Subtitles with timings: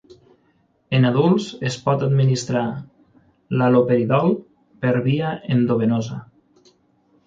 [0.99, 2.65] En adults es pot administrar
[3.59, 4.35] l'haloperidol
[4.85, 6.23] per via endovenosa.